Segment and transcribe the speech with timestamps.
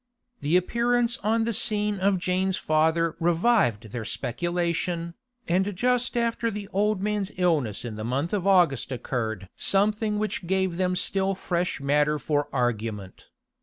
[0.39, 5.13] The appearance on the scene of Jane's father revived their speculation,
[5.47, 10.47] and just after the old man's illness in the month of August occurred something which
[10.47, 13.27] gave them still fresh matter for argument.